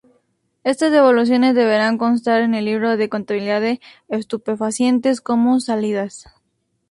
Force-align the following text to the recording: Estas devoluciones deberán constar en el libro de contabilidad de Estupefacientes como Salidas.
Estas 0.63 0.91
devoluciones 0.91 1.53
deberán 1.53 1.99
constar 1.99 2.41
en 2.41 2.55
el 2.55 2.65
libro 2.65 2.97
de 2.97 3.07
contabilidad 3.07 3.61
de 3.61 3.79
Estupefacientes 4.07 5.21
como 5.21 5.59
Salidas. 5.59 6.25